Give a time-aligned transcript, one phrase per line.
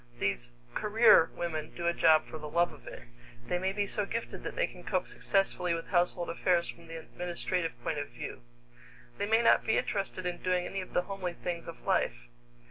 [0.19, 3.03] These "career" women do a job for the love of it.
[3.45, 6.95] They may be so gifted that they can cope successfully with household affairs from the
[6.95, 8.41] administrative point of view.
[9.19, 12.25] They may not be interested in doing any of the homely things of life.